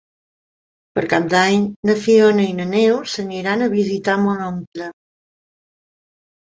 [0.95, 4.93] Per Cap d'Any na Fiona i na Neus aniran a visitar mon oncle.